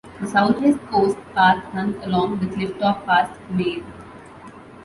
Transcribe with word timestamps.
The 0.19 0.25
South 0.25 0.57
West 0.61 0.79
Coast 0.87 1.15
Path 1.35 1.63
runs 1.75 2.03
along 2.03 2.39
the 2.39 2.47
clifftop 2.47 3.05
past 3.05 3.33
Maer. 3.51 3.83